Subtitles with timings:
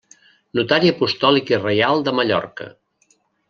[0.59, 2.73] Notari apostòlic i reial de Mallorca.